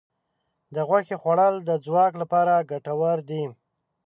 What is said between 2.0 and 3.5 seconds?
لپاره ګټور دي.